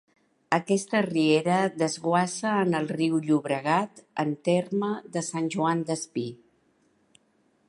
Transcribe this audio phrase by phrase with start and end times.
[0.55, 6.29] Aquesta riera desguassa en el riu Llobregat en terme de Sant Joan Despí.